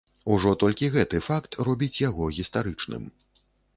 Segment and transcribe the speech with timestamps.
[0.35, 3.03] Ужо толькі гэты факт робіць яго гістарычным.